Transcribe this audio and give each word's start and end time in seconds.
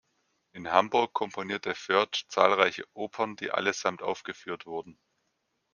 In 0.53 0.71
Hamburg 0.71 1.13
komponierte 1.13 1.75
Förtsch 1.75 2.25
zahlreiche 2.27 2.85
Opern, 2.93 3.35
die 3.35 3.51
allesamt 3.51 4.01
aufgeführt 4.01 4.65
wurden. 4.65 4.97